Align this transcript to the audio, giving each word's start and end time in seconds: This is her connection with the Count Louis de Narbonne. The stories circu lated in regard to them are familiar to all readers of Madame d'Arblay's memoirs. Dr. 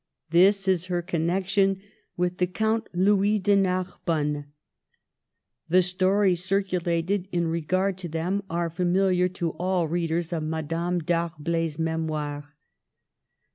This 0.31 0.67
is 0.67 0.87
her 0.87 1.03
connection 1.03 1.79
with 2.17 2.39
the 2.39 2.47
Count 2.47 2.87
Louis 2.91 3.37
de 3.37 3.55
Narbonne. 3.55 4.45
The 5.69 5.83
stories 5.83 6.41
circu 6.43 6.79
lated 6.81 7.27
in 7.31 7.45
regard 7.47 7.99
to 7.99 8.09
them 8.09 8.41
are 8.49 8.71
familiar 8.71 9.29
to 9.29 9.51
all 9.57 9.87
readers 9.87 10.33
of 10.33 10.41
Madame 10.41 11.01
d'Arblay's 11.01 11.77
memoirs. 11.77 12.45
Dr. 12.45 12.55